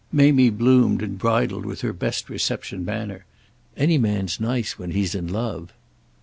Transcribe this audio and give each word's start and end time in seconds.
Mamie 0.11 0.49
bloomed 0.49 1.03
and 1.03 1.19
bridled 1.19 1.63
with 1.63 1.81
her 1.81 1.93
best 1.93 2.27
reception 2.27 2.83
manner. 2.83 3.23
"Any 3.77 3.99
man's 3.99 4.39
nice 4.39 4.79
when 4.79 4.89
he's 4.89 5.13
in 5.13 5.27
love." 5.27 5.73